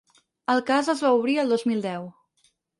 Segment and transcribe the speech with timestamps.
[0.53, 2.11] El cas es va obrir el dos mil deu.